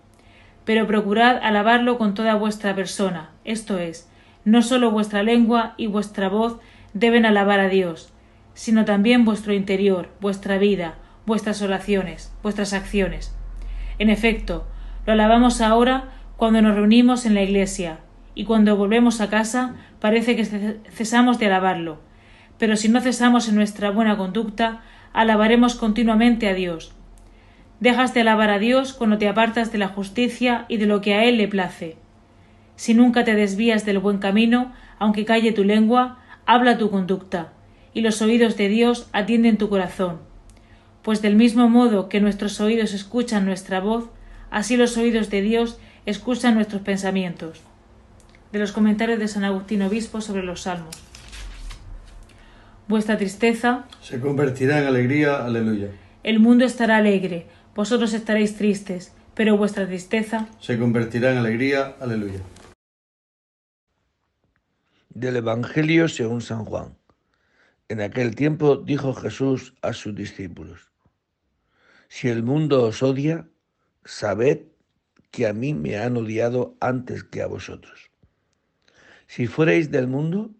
Pero 0.65 0.87
procurad 0.87 1.39
alabarlo 1.41 1.97
con 1.97 2.13
toda 2.13 2.35
vuestra 2.35 2.75
persona, 2.75 3.29
esto 3.45 3.77
es, 3.77 4.09
no 4.43 4.61
sólo 4.61 4.91
vuestra 4.91 5.23
lengua 5.23 5.73
y 5.77 5.87
vuestra 5.87 6.29
voz 6.29 6.57
deben 6.93 7.25
alabar 7.25 7.59
a 7.59 7.69
Dios, 7.69 8.11
sino 8.53 8.85
también 8.85 9.23
vuestro 9.23 9.53
interior, 9.53 10.09
vuestra 10.19 10.57
vida, 10.57 10.95
vuestras 11.25 11.61
oraciones, 11.61 12.33
vuestras 12.41 12.73
acciones. 12.73 13.36
En 13.99 14.09
efecto, 14.09 14.65
lo 15.05 15.13
alabamos 15.13 15.61
ahora 15.61 16.09
cuando 16.37 16.61
nos 16.61 16.75
reunimos 16.75 17.25
en 17.25 17.33
la 17.33 17.41
iglesia, 17.41 17.99
y 18.35 18.43
cuando 18.45 18.75
volvemos 18.75 19.19
a 19.21 19.29
casa 19.29 19.75
parece 19.99 20.35
que 20.35 20.45
cesamos 20.91 21.39
de 21.39 21.47
alabarlo. 21.47 21.99
Pero 22.59 22.75
si 22.75 22.89
no 22.89 23.01
cesamos 23.01 23.49
en 23.49 23.55
nuestra 23.55 23.89
buena 23.89 24.17
conducta, 24.17 24.81
alabaremos 25.13 25.75
continuamente 25.75 26.47
a 26.47 26.53
Dios. 26.53 26.93
Dejas 27.79 28.13
de 28.13 28.21
alabar 28.21 28.51
a 28.51 28.59
Dios 28.59 28.93
cuando 28.93 29.17
te 29.17 29.27
apartas 29.27 29.71
de 29.71 29.79
la 29.79 29.87
justicia 29.87 30.65
y 30.67 30.77
de 30.77 30.85
lo 30.85 31.01
que 31.01 31.15
a 31.15 31.23
Él 31.25 31.37
le 31.37 31.47
place. 31.47 31.97
Si 32.75 32.93
nunca 32.93 33.23
te 33.23 33.33
desvías 33.33 33.85
del 33.85 33.97
buen 33.97 34.19
camino, 34.19 34.73
aunque 34.99 35.25
calle 35.25 35.51
tu 35.51 35.63
lengua, 35.63 36.19
habla 36.45 36.77
tu 36.77 36.91
conducta, 36.91 37.53
y 37.93 38.01
los 38.01 38.21
oídos 38.21 38.57
de 38.57 38.69
Dios 38.69 39.09
atienden 39.13 39.57
tu 39.57 39.69
corazón. 39.69 40.26
Pues 41.07 41.21
del 41.21 41.37
mismo 41.37 41.69
modo 41.69 42.09
que 42.09 42.19
nuestros 42.19 42.59
oídos 42.59 42.93
escuchan 42.93 43.45
nuestra 43.45 43.79
voz, 43.79 44.09
así 44.51 44.75
los 44.75 44.97
oídos 44.97 45.29
de 45.29 45.41
Dios 45.41 45.79
escuchan 46.05 46.55
nuestros 46.55 46.81
pensamientos. 46.81 47.61
De 48.51 48.59
los 48.59 48.73
comentarios 48.73 49.17
de 49.17 49.29
San 49.29 49.45
Agustín 49.45 49.83
Obispo 49.83 50.19
sobre 50.19 50.43
los 50.43 50.63
Salmos. 50.63 50.97
Vuestra 52.89 53.17
tristeza 53.17 53.85
se 54.01 54.19
convertirá 54.19 54.81
en 54.81 54.87
alegría, 54.87 55.45
aleluya. 55.45 55.91
El 56.23 56.41
mundo 56.41 56.65
estará 56.65 56.97
alegre, 56.97 57.45
vosotros 57.73 58.11
estaréis 58.11 58.57
tristes, 58.57 59.13
pero 59.33 59.55
vuestra 59.55 59.87
tristeza 59.87 60.49
se 60.59 60.77
convertirá 60.77 61.31
en 61.31 61.37
alegría, 61.37 61.95
aleluya 62.01 62.41
del 65.09 65.37
Evangelio 65.37 66.09
según 66.09 66.41
San 66.41 66.65
Juan. 66.65 66.97
En 67.87 68.01
aquel 68.01 68.35
tiempo 68.35 68.75
dijo 68.75 69.13
Jesús 69.13 69.73
a 69.81 69.93
sus 69.93 70.13
discípulos, 70.13 70.91
Si 72.07 72.29
el 72.29 72.43
mundo 72.43 72.83
os 72.83 73.03
odia, 73.03 73.47
sabed 74.05 74.61
que 75.31 75.45
a 75.47 75.53
mí 75.53 75.73
me 75.73 75.97
han 75.97 76.17
odiado 76.17 76.75
antes 76.79 77.23
que 77.23 77.41
a 77.41 77.47
vosotros. 77.47 78.09
Si 79.27 79.45
fuerais 79.45 79.91
del 79.91 80.07
mundo, 80.07 80.51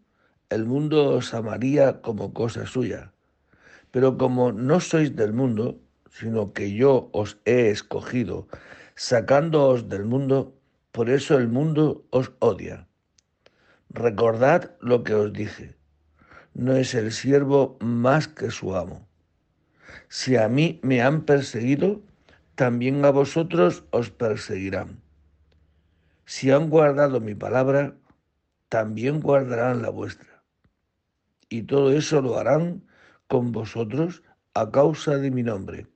el 0.49 0.65
mundo 0.65 1.09
os 1.15 1.33
amaría 1.33 2.01
como 2.01 2.33
cosa 2.33 2.65
suya, 2.65 3.13
pero 3.91 4.17
como 4.17 4.51
no 4.51 4.79
sois 4.79 5.15
del 5.15 5.33
mundo, 5.33 5.79
sino 6.11 6.51
que 6.53 6.73
yo 6.73 7.09
os 7.13 7.37
he 7.45 7.69
escogido, 7.69 8.47
sacándoos 8.95 9.87
del 9.87 10.05
mundo, 10.05 10.53
por 10.91 11.09
eso 11.09 11.37
el 11.37 11.47
mundo 11.47 12.05
os 12.09 12.33
odia. 12.39 12.87
Recordad 13.89 14.71
lo 14.81 15.03
que 15.03 15.13
os 15.13 15.31
dije. 15.31 15.75
No 16.53 16.75
es 16.75 16.93
el 16.93 17.11
siervo 17.11 17.77
más 17.79 18.27
que 18.27 18.51
su 18.51 18.75
amo. 18.75 19.06
Si 20.07 20.35
a 20.35 20.47
mí 20.47 20.79
me 20.83 21.01
han 21.01 21.23
perseguido, 21.23 22.01
también 22.55 23.03
a 23.05 23.11
vosotros 23.11 23.85
os 23.91 24.09
perseguirán. 24.09 25.01
Si 26.25 26.51
han 26.51 26.69
guardado 26.69 27.19
mi 27.19 27.35
palabra, 27.35 27.95
también 28.69 29.21
guardarán 29.21 29.81
la 29.81 29.89
vuestra. 29.89 30.43
Y 31.49 31.63
todo 31.63 31.91
eso 31.91 32.21
lo 32.21 32.37
harán 32.37 32.83
con 33.27 33.51
vosotros 33.51 34.23
a 34.53 34.71
causa 34.71 35.17
de 35.17 35.31
mi 35.31 35.43
nombre, 35.43 35.87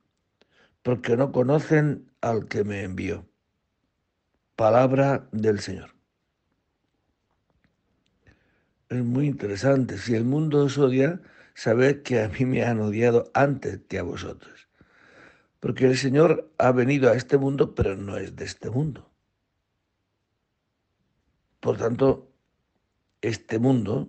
porque 0.82 1.16
no 1.16 1.32
conocen 1.32 2.10
al 2.20 2.46
que 2.46 2.64
me 2.64 2.82
envió. 2.82 3.26
Palabra 4.56 5.28
del 5.32 5.58
Señor. 5.60 5.90
Es 8.88 9.02
muy 9.02 9.26
interesante. 9.26 9.98
Si 9.98 10.14
el 10.14 10.24
mundo 10.24 10.64
os 10.64 10.78
odia, 10.78 11.20
sabed 11.54 12.02
que 12.02 12.20
a 12.20 12.28
mí 12.28 12.44
me 12.44 12.64
han 12.64 12.80
odiado 12.80 13.30
antes 13.34 13.80
que 13.88 13.98
a 13.98 14.02
vosotros. 14.02 14.68
Porque 15.60 15.86
el 15.86 15.96
Señor 15.96 16.52
ha 16.58 16.72
venido 16.72 17.10
a 17.10 17.14
este 17.14 17.38
mundo, 17.38 17.74
pero 17.74 17.96
no 17.96 18.16
es 18.16 18.34
de 18.34 18.44
este 18.44 18.70
mundo. 18.70 19.10
Por 21.60 21.76
tanto, 21.76 22.32
este 23.20 23.58
mundo 23.60 24.08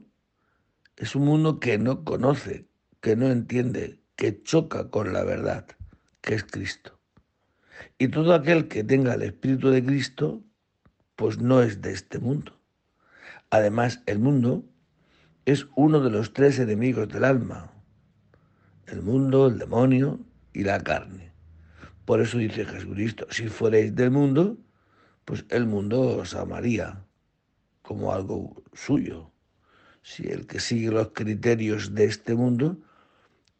es 0.97 1.15
un 1.15 1.25
mundo 1.25 1.59
que 1.59 1.77
no 1.77 2.03
conoce, 2.03 2.67
que 3.01 3.15
no 3.15 3.27
entiende, 3.29 3.99
que 4.15 4.41
choca 4.41 4.89
con 4.89 5.13
la 5.13 5.23
verdad, 5.23 5.67
que 6.21 6.33
es 6.33 6.43
Cristo. 6.43 6.99
Y 7.97 8.07
todo 8.07 8.33
aquel 8.33 8.67
que 8.67 8.83
tenga 8.83 9.13
el 9.13 9.21
Espíritu 9.21 9.69
de 9.69 9.85
Cristo, 9.85 10.43
pues 11.15 11.39
no 11.39 11.61
es 11.61 11.81
de 11.81 11.91
este 11.91 12.19
mundo. 12.19 12.59
Además, 13.49 14.01
el 14.07 14.17
mundo 14.17 14.65
es 15.45 15.67
uno 15.75 15.99
de 15.99 16.09
los 16.09 16.33
tres 16.33 16.59
enemigos 16.59 17.09
del 17.09 17.23
alma. 17.23 17.71
El 18.85 19.01
mundo, 19.01 19.47
el 19.47 19.57
demonio 19.57 20.19
y 20.53 20.63
la 20.63 20.81
carne. 20.81 21.31
Por 22.05 22.21
eso 22.21 22.37
dice 22.37 22.65
Jesucristo, 22.65 23.27
si 23.29 23.47
fuerais 23.47 23.95
del 23.95 24.11
mundo, 24.11 24.57
pues 25.25 25.45
el 25.49 25.65
mundo 25.65 26.17
os 26.17 26.35
amaría 26.35 27.05
como 27.81 28.13
algo 28.13 28.63
suyo. 28.73 29.31
Si 30.01 30.27
el 30.27 30.47
que 30.47 30.59
sigue 30.59 30.91
los 30.91 31.09
criterios 31.13 31.95
de 31.95 32.05
este 32.05 32.35
mundo, 32.35 32.77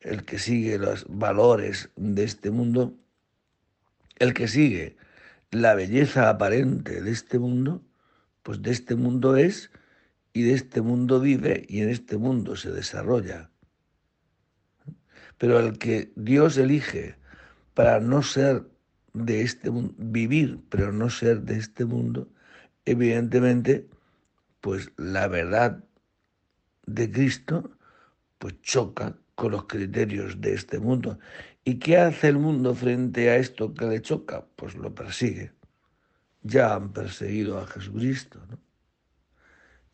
el 0.02 0.25
que 0.25 0.40
sigue 0.40 0.78
los 0.78 1.06
valores 1.08 1.90
de 1.96 2.24
este 2.24 2.52
mundo, 2.52 2.94
el 4.18 4.34
que 4.34 4.48
sigue 4.48 4.98
la 5.52 5.74
belleza 5.74 6.30
aparente 6.30 7.02
de 7.02 7.12
este 7.12 7.40
mundo, 7.40 7.82
pues 8.42 8.62
de 8.62 8.72
este 8.72 8.96
mundo 8.96 9.38
es 9.38 9.72
y 10.34 10.44
de 10.44 10.54
este 10.54 10.82
mundo 10.82 11.20
vive 11.20 11.66
y 11.70 11.82
en 11.82 11.90
este 11.90 12.18
mundo 12.18 12.56
se 12.56 12.72
desarrolla. 12.72 13.52
Pero 15.38 15.60
el 15.60 15.78
que 15.78 16.12
Dios 16.16 16.58
elige 16.58 17.16
para 17.74 18.00
no 18.00 18.24
ser 18.24 18.68
de 19.13 19.42
este 19.42 19.70
mundo, 19.70 19.94
vivir 19.98 20.60
pero 20.70 20.92
no 20.92 21.10
ser 21.10 21.42
de 21.42 21.58
este 21.58 21.86
mundo, 21.86 22.28
evidentemente 22.86 23.88
pues 24.60 24.92
la 24.98 25.28
verdad 25.28 25.84
de 26.86 27.12
Cristo 27.12 27.78
pues 28.40 28.60
choca 28.62 29.16
con 29.36 29.52
los 29.52 29.66
criterios 29.66 30.42
de 30.42 30.54
este 30.54 30.80
mundo. 30.80 31.20
¿Y 31.63 31.80
qué 31.80 31.98
hace 31.98 32.28
el 32.30 32.38
mundo 32.38 32.75
frente 32.75 33.30
a 33.30 33.38
esto 33.38 33.74
que 33.74 33.86
le 33.86 34.02
choca? 34.02 34.46
Pues 34.56 34.75
lo 34.75 34.94
persigue. 34.94 35.54
Ya 36.42 36.75
han 36.75 36.92
perseguido 36.92 37.58
a 37.60 37.68
Jesucristo, 37.68 38.40
¿no? 38.50 38.62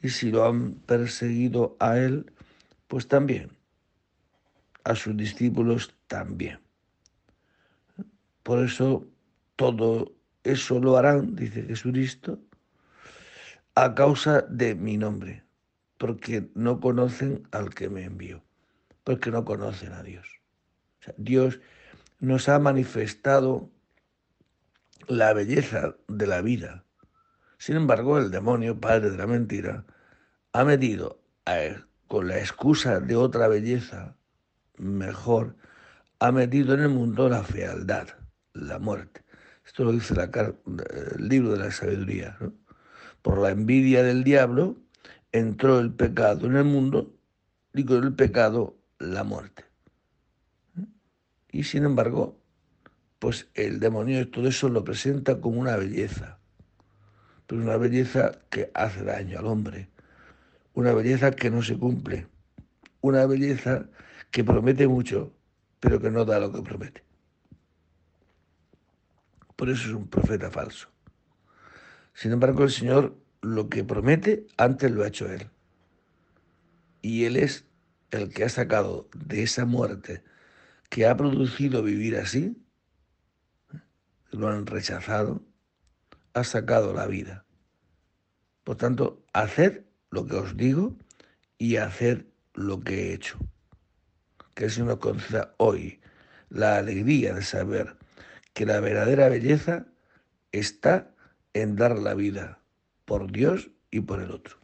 Y 0.02 0.10
si 0.10 0.32
lo 0.32 0.46
han 0.46 0.74
perseguido 0.76 1.76
a 1.80 1.98
él, 1.98 2.32
pues 2.88 3.08
también. 3.08 3.52
A 4.84 4.96
sus 4.96 5.16
discípulos 5.16 5.94
también. 6.08 6.60
Por 8.44 8.64
eso 8.64 9.06
todo 9.56 10.14
eso 10.44 10.80
lo 10.80 10.98
harán, 10.98 11.36
dice 11.36 11.64
Jesucristo, 11.64 12.40
a 13.76 13.94
causa 13.94 14.42
de 14.42 14.76
mi 14.76 14.98
nombre, 14.98 15.44
porque 15.98 16.50
no 16.56 16.80
conocen 16.80 17.48
al 17.52 17.74
que 17.74 17.90
me 17.90 18.06
envió, 18.06 18.44
porque 19.04 19.32
no 19.32 19.46
conocen 19.46 19.94
a 19.94 20.04
Dios. 20.04 20.28
Dios 21.18 21.60
nos 22.20 22.50
ha 22.50 22.60
manifestado 22.60 23.70
la 25.08 25.34
belleza 25.34 25.96
de 26.08 26.28
la 26.28 26.42
vida. 26.42 26.86
Sin 27.60 27.76
embargo, 27.76 28.18
el 28.18 28.32
demonio, 28.32 28.80
padre 28.80 29.12
de 29.12 29.18
la 29.18 29.28
mentira, 29.28 29.86
ha 30.54 30.64
metido 30.64 31.22
con 32.08 32.30
la 32.30 32.40
excusa 32.40 33.02
de 33.02 33.18
otra 33.18 33.50
belleza 33.50 34.16
mejor, 34.78 35.58
ha 36.20 36.32
metido 36.32 36.74
en 36.74 36.80
el 36.80 36.90
mundo 36.90 37.28
la 37.28 37.44
fealdad, 37.44 38.08
la 38.54 38.80
muerte. 38.80 39.26
Esto 39.66 39.84
lo 39.84 39.92
dice 39.92 40.16
el 40.16 41.28
libro 41.28 41.52
de 41.52 41.60
la 41.60 41.72
sabiduría. 41.72 42.38
por 43.22 43.40
la 43.40 43.50
envidia 43.50 44.04
del 44.04 44.24
diablo, 44.24 44.78
entró 45.34 45.80
el 45.80 45.92
pecado 45.92 46.48
en 46.48 46.56
el 46.56 46.64
mundo 46.64 47.14
y 47.74 47.84
con 47.84 48.06
el 48.06 48.14
pecado 48.14 48.78
la 49.00 49.26
muerte. 49.26 49.66
Y 51.52 51.64
sin 51.64 51.84
embargo, 51.84 52.40
pues 53.20 53.50
el 53.54 53.82
demonio 53.82 54.30
todo 54.32 54.48
eso 54.48 54.70
lo 54.70 54.86
presenta 54.86 55.42
como 55.42 55.60
una 55.60 55.76
belleza, 55.76 56.39
pero 57.50 57.64
una 57.64 57.78
belleza 57.78 58.44
que 58.52 58.70
hace 58.76 59.04
daño 59.04 59.40
al 59.40 59.48
hombre, 59.48 59.90
una 60.76 60.94
belleza 60.94 61.32
que 61.32 61.50
no 61.50 61.64
se 61.64 61.76
cumple, 61.76 62.28
una 63.02 63.26
belleza 63.26 63.90
que 64.30 64.44
promete 64.44 64.88
mucho, 64.88 65.34
pero 65.80 66.00
que 66.00 66.12
no 66.12 66.26
da 66.26 66.40
lo 66.40 66.52
que 66.52 66.62
promete. 66.62 67.04
Por 69.56 69.68
eso 69.68 69.88
es 69.88 69.96
un 69.96 70.08
profeta 70.08 70.52
falso. 70.52 70.90
Sin 72.14 72.34
embargo, 72.34 72.64
el 72.64 72.70
Señor 72.70 73.18
lo 73.42 73.68
que 73.68 73.84
promete, 73.84 74.46
antes 74.58 74.92
lo 74.92 75.04
ha 75.04 75.08
hecho 75.08 75.28
Él. 75.28 75.50
Y 77.02 77.26
Él 77.26 77.36
es 77.36 77.66
el 78.12 78.30
que 78.30 78.44
ha 78.44 78.50
sacado 78.50 79.10
de 79.16 79.42
esa 79.42 79.66
muerte 79.66 80.24
que 80.92 81.08
ha 81.08 81.18
producido 81.18 81.82
vivir 81.82 82.16
así, 82.16 82.64
lo 84.30 84.50
han 84.50 84.68
rechazado, 84.68 85.49
ha 86.34 86.44
sacado 86.44 86.94
la 86.94 87.08
vida. 87.08 87.46
Por 88.64 88.76
tanto, 88.76 89.26
haced 89.34 89.84
lo 90.10 90.26
que 90.26 90.36
os 90.36 90.58
digo 90.58 90.96
y 91.58 91.78
haced 91.78 92.26
lo 92.54 92.80
que 92.82 93.10
he 93.10 93.14
hecho. 93.14 93.38
Que 94.56 94.66
el 94.66 94.72
Señor 94.72 94.90
nos 94.90 95.00
conceda 95.00 95.54
hoy 95.58 96.00
la 96.50 96.78
alegría 96.78 97.34
de 97.34 97.44
saber 97.44 97.98
que 98.54 98.66
la 98.66 98.80
verdadera 98.80 99.30
belleza 99.30 99.86
está 100.52 101.12
en 101.54 101.76
dar 101.76 101.98
la 101.98 102.14
vida 102.14 102.60
por 103.06 103.32
Dios 103.32 103.72
y 103.92 104.02
por 104.02 104.22
el 104.22 104.32
otro. 104.32 104.58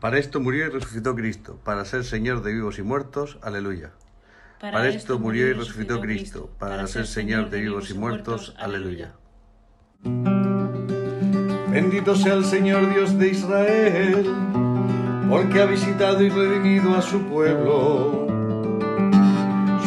Para 0.00 0.18
esto 0.18 0.38
murió 0.38 0.66
y 0.66 0.68
resucitó 0.68 1.14
Cristo, 1.14 1.58
para 1.64 1.86
ser 1.86 2.04
Señor 2.04 2.42
de 2.42 2.52
vivos 2.52 2.78
y 2.78 2.82
muertos. 2.82 3.38
Aleluya. 3.40 3.94
Para, 4.72 4.88
esto 4.88 5.18
murió 5.18 5.46
y 5.48 5.52
resucitó 5.52 6.00
Cristo, 6.00 6.48
para 6.58 6.86
ser 6.86 7.06
Señor 7.06 7.50
de 7.50 7.60
vivos 7.60 7.90
y 7.90 7.94
muertos. 7.94 8.54
Aleluya. 8.58 9.12
Bendito 11.68 12.16
sea 12.16 12.32
el 12.32 12.46
Señor 12.46 12.88
Dios 12.94 13.18
de 13.18 13.28
Israel, 13.28 14.24
porque 15.28 15.60
ha 15.60 15.66
visitado 15.66 16.22
y 16.22 16.30
redimido 16.30 16.94
a 16.94 17.02
su 17.02 17.20
pueblo 17.24 18.26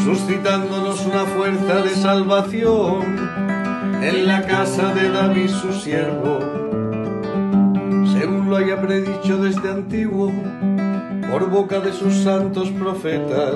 suscitándonos 0.04 1.06
una 1.08 1.26
fuerza 1.26 1.82
de 1.82 1.90
salvación 1.90 3.02
en 4.04 4.28
la 4.28 4.46
casa 4.46 4.94
de 4.94 5.10
David 5.10 5.50
su 5.50 5.74
siervo, 5.74 6.40
según 8.14 8.48
lo 8.48 8.58
haya 8.58 8.80
predicho 8.80 9.38
desde 9.38 9.72
antiguo 9.72 10.32
por 11.32 11.50
boca 11.50 11.80
de 11.80 11.92
sus 11.92 12.14
santos 12.14 12.70
profetas. 12.70 13.56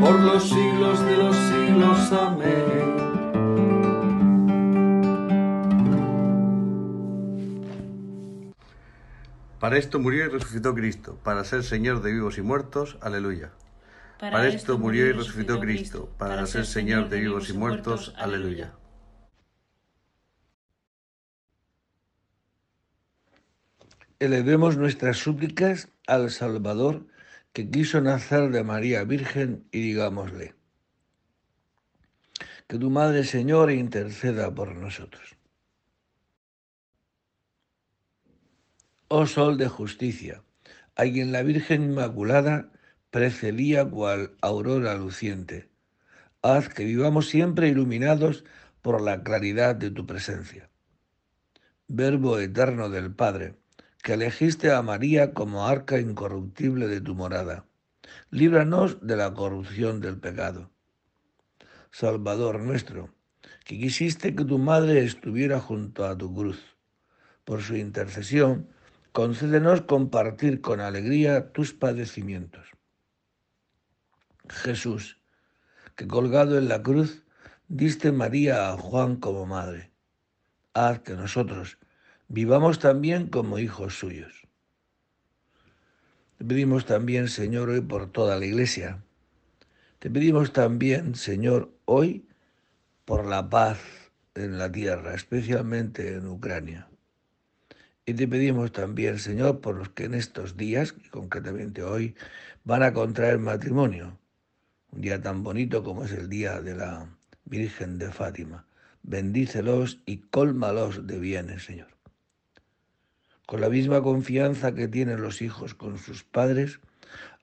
por 0.00 0.18
los 0.18 0.48
siglos 0.48 1.04
de 1.04 1.16
los 1.16 1.36
siglos. 1.36 2.12
Amén. 2.12 3.00
Para 9.60 9.76
esto 9.76 10.00
murió 10.00 10.24
y 10.24 10.28
resucitó 10.28 10.74
Cristo, 10.74 11.18
para 11.22 11.44
ser 11.44 11.62
Señor 11.62 12.00
de 12.00 12.12
vivos 12.12 12.38
y 12.38 12.42
muertos. 12.42 12.96
Aleluya. 13.02 13.52
Para, 14.18 14.48
esto 14.48 14.78
murió 14.78 15.06
y 15.06 15.12
resucitó 15.12 15.60
Cristo, 15.60 16.10
para 16.18 16.46
ser 16.46 16.66
Señor 16.66 17.08
de 17.08 17.20
vivos 17.20 17.50
y 17.50 17.52
muertos. 17.52 18.14
Aleluya. 18.16 18.72
Elevemos 24.18 24.76
nuestras 24.76 25.16
súplicas 25.16 25.88
al 26.06 26.30
Salvador 26.30 27.06
que 27.52 27.68
quiso 27.70 28.00
nacer 28.00 28.50
de 28.50 28.62
María 28.62 29.04
Virgen 29.04 29.66
y 29.72 29.80
digámosle, 29.80 30.54
que 32.68 32.78
tu 32.78 32.90
Madre 32.90 33.24
Señor 33.24 33.70
interceda 33.72 34.54
por 34.54 34.76
nosotros. 34.76 35.36
Oh 39.08 39.26
Sol 39.26 39.58
de 39.58 39.66
justicia, 39.66 40.44
a 40.94 41.02
quien 41.02 41.32
la 41.32 41.42
Virgen 41.42 41.82
Inmaculada 41.82 42.70
precelía 43.10 43.84
cual 43.84 44.36
aurora 44.40 44.94
luciente, 44.94 45.68
haz 46.42 46.68
que 46.68 46.84
vivamos 46.84 47.28
siempre 47.28 47.68
iluminados 47.68 48.44
por 48.82 49.00
la 49.00 49.24
claridad 49.24 49.74
de 49.74 49.90
tu 49.90 50.06
presencia. 50.06 50.70
Verbo 51.88 52.38
eterno 52.38 52.88
del 52.88 53.12
Padre, 53.12 53.59
que 54.02 54.14
elegiste 54.14 54.72
a 54.72 54.82
María 54.82 55.34
como 55.34 55.66
arca 55.66 55.98
incorruptible 55.98 56.86
de 56.88 57.00
tu 57.00 57.14
morada. 57.14 57.66
Líbranos 58.30 59.06
de 59.06 59.16
la 59.16 59.34
corrupción 59.34 60.00
del 60.00 60.18
pecado. 60.18 60.70
Salvador 61.90 62.60
nuestro, 62.60 63.12
que 63.64 63.78
quisiste 63.78 64.34
que 64.34 64.44
tu 64.44 64.58
madre 64.58 65.04
estuviera 65.04 65.60
junto 65.60 66.04
a 66.04 66.16
tu 66.16 66.34
cruz. 66.34 66.60
Por 67.44 67.62
su 67.62 67.76
intercesión, 67.76 68.68
concédenos 69.12 69.82
compartir 69.82 70.60
con 70.60 70.80
alegría 70.80 71.52
tus 71.52 71.74
padecimientos. 71.74 72.68
Jesús, 74.48 75.18
que 75.94 76.06
colgado 76.06 76.58
en 76.58 76.68
la 76.68 76.82
cruz, 76.82 77.24
diste 77.68 78.12
María 78.12 78.70
a 78.70 78.76
Juan 78.76 79.16
como 79.16 79.46
madre. 79.46 79.92
Haz 80.74 81.00
que 81.00 81.14
nosotros, 81.14 81.78
vivamos 82.30 82.78
también 82.78 83.26
como 83.26 83.58
hijos 83.58 83.98
suyos. 83.98 84.46
Te 86.38 86.44
pedimos 86.44 86.86
también, 86.86 87.28
Señor, 87.28 87.68
hoy 87.68 87.80
por 87.80 88.10
toda 88.10 88.38
la 88.38 88.46
Iglesia. 88.46 89.02
Te 89.98 90.10
pedimos 90.10 90.52
también, 90.52 91.16
Señor, 91.16 91.72
hoy 91.86 92.24
por 93.04 93.26
la 93.26 93.50
paz 93.50 93.80
en 94.36 94.58
la 94.58 94.70
tierra, 94.70 95.14
especialmente 95.14 96.14
en 96.14 96.28
Ucrania. 96.28 96.88
Y 98.06 98.14
te 98.14 98.28
pedimos 98.28 98.70
también, 98.70 99.18
Señor, 99.18 99.60
por 99.60 99.74
los 99.74 99.88
que 99.90 100.04
en 100.04 100.14
estos 100.14 100.56
días, 100.56 100.94
y 101.04 101.08
concretamente 101.08 101.82
hoy, 101.82 102.14
van 102.62 102.84
a 102.84 102.92
contraer 102.92 103.38
matrimonio. 103.38 104.18
Un 104.92 105.00
día 105.00 105.20
tan 105.20 105.42
bonito 105.42 105.82
como 105.82 106.04
es 106.04 106.12
el 106.12 106.28
día 106.28 106.60
de 106.62 106.76
la 106.76 107.08
Virgen 107.44 107.98
de 107.98 108.12
Fátima. 108.12 108.66
Bendícelos 109.02 110.00
y 110.06 110.18
cólmalos 110.18 111.08
de 111.08 111.18
bienes, 111.18 111.64
Señor 111.64 111.99
con 113.50 113.60
la 113.60 113.68
misma 113.68 114.00
confianza 114.00 114.76
que 114.76 114.86
tienen 114.86 115.20
los 115.20 115.42
hijos 115.42 115.74
con 115.74 115.98
sus 115.98 116.22
padres, 116.22 116.78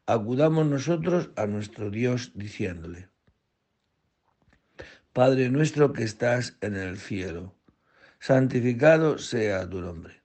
acudamos 0.06 0.66
nosotros 0.66 1.32
a 1.36 1.48
nuestro 1.48 1.90
Dios 1.90 2.32
diciéndole, 2.34 3.10
Padre 5.12 5.50
nuestro 5.50 5.92
que 5.92 6.06
estás 6.06 6.56
en 6.62 6.78
el 6.78 6.98
cielo, 6.98 7.54
santificado 8.20 9.18
sea 9.18 9.70
tu 9.70 9.82
nombre. 9.82 10.22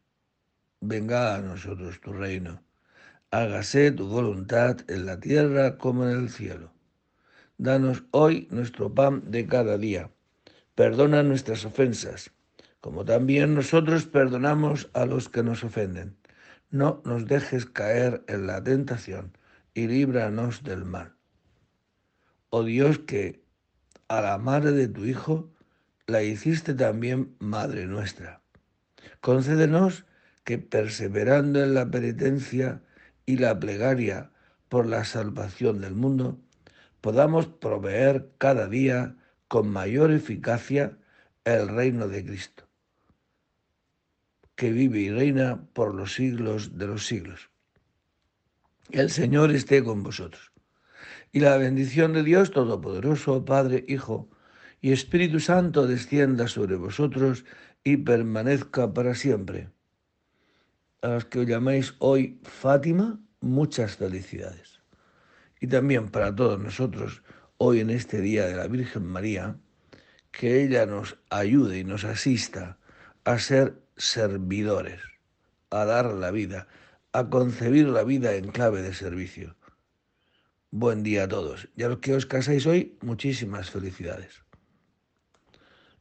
Venga 0.80 1.34
a 1.34 1.40
nosotros 1.40 2.00
tu 2.00 2.12
reino. 2.12 2.62
Hágase 3.32 3.90
tu 3.90 4.06
voluntad 4.06 4.88
en 4.88 5.04
la 5.04 5.18
tierra 5.18 5.78
como 5.78 6.08
en 6.08 6.16
el 6.16 6.30
cielo. 6.30 6.72
Danos 7.58 8.04
hoy 8.12 8.46
nuestro 8.52 8.94
pan 8.94 9.32
de 9.32 9.48
cada 9.48 9.78
día. 9.78 10.12
Perdona 10.76 11.24
nuestras 11.24 11.64
ofensas 11.64 12.30
como 12.82 13.04
también 13.04 13.54
nosotros 13.54 14.06
perdonamos 14.06 14.90
a 14.92 15.06
los 15.06 15.28
que 15.28 15.44
nos 15.44 15.62
ofenden. 15.62 16.16
No 16.68 17.00
nos 17.04 17.26
dejes 17.26 17.64
caer 17.64 18.24
en 18.26 18.48
la 18.48 18.60
tentación 18.64 19.38
y 19.72 19.86
líbranos 19.86 20.64
del 20.64 20.84
mal. 20.84 21.14
Oh 22.50 22.64
Dios 22.64 22.98
que 22.98 23.44
a 24.08 24.20
la 24.20 24.36
madre 24.36 24.72
de 24.72 24.88
tu 24.88 25.04
Hijo 25.04 25.48
la 26.08 26.24
hiciste 26.24 26.74
también 26.74 27.36
Madre 27.38 27.86
nuestra. 27.86 28.42
Concédenos 29.20 30.04
que 30.42 30.58
perseverando 30.58 31.62
en 31.62 31.74
la 31.74 31.88
penitencia 31.88 32.82
y 33.26 33.36
la 33.36 33.60
plegaria 33.60 34.32
por 34.68 34.86
la 34.86 35.04
salvación 35.04 35.80
del 35.80 35.94
mundo, 35.94 36.40
podamos 37.00 37.46
proveer 37.46 38.32
cada 38.38 38.66
día 38.66 39.14
con 39.46 39.68
mayor 39.68 40.10
eficacia 40.10 40.98
el 41.44 41.68
reino 41.68 42.08
de 42.08 42.24
Cristo 42.24 42.71
que 44.62 44.70
vive 44.70 45.00
y 45.00 45.10
reina 45.10 45.66
por 45.72 45.92
los 45.92 46.14
siglos 46.14 46.78
de 46.78 46.86
los 46.86 47.04
siglos. 47.04 47.50
El 48.92 49.10
Señor 49.10 49.50
esté 49.50 49.82
con 49.82 50.04
vosotros. 50.04 50.52
Y 51.32 51.40
la 51.40 51.56
bendición 51.56 52.12
de 52.12 52.22
Dios 52.22 52.52
Todopoderoso, 52.52 53.44
Padre, 53.44 53.84
Hijo 53.88 54.30
y 54.80 54.92
Espíritu 54.92 55.40
Santo 55.40 55.88
descienda 55.88 56.46
sobre 56.46 56.76
vosotros 56.76 57.44
y 57.82 57.96
permanezca 57.96 58.94
para 58.94 59.16
siempre. 59.16 59.68
A 61.00 61.08
los 61.08 61.24
que 61.24 61.40
os 61.40 61.46
llamáis 61.48 61.96
hoy 61.98 62.38
Fátima, 62.44 63.18
muchas 63.40 63.96
felicidades. 63.96 64.80
Y 65.60 65.66
también 65.66 66.08
para 66.08 66.36
todos 66.36 66.60
nosotros, 66.60 67.24
hoy 67.58 67.80
en 67.80 67.90
este 67.90 68.20
día 68.20 68.46
de 68.46 68.54
la 68.54 68.68
Virgen 68.68 69.06
María, 69.06 69.56
que 70.30 70.62
ella 70.62 70.86
nos 70.86 71.18
ayude 71.30 71.80
y 71.80 71.84
nos 71.84 72.04
asista 72.04 72.78
a 73.24 73.40
ser 73.40 73.81
servidores, 73.96 75.00
a 75.70 75.84
dar 75.84 76.12
la 76.12 76.30
vida, 76.30 76.66
a 77.12 77.28
concebir 77.28 77.88
la 77.88 78.04
vida 78.04 78.34
en 78.34 78.50
clave 78.50 78.82
de 78.82 78.94
servicio. 78.94 79.56
Buen 80.70 81.02
día 81.02 81.24
a 81.24 81.28
todos. 81.28 81.68
Y 81.76 81.82
a 81.82 81.88
los 81.88 81.98
que 81.98 82.14
os 82.14 82.26
casáis 82.26 82.66
hoy, 82.66 82.96
muchísimas 83.02 83.70
felicidades. 83.70 84.42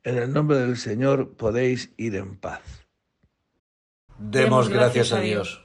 En 0.03 0.17
el 0.17 0.33
nombre 0.33 0.57
del 0.57 0.77
Señor 0.77 1.35
podéis 1.35 1.93
ir 1.97 2.15
en 2.15 2.37
paz. 2.37 2.61
Demos 4.17 4.69
gracias 4.69 5.11
a 5.11 5.19
Dios. 5.19 5.63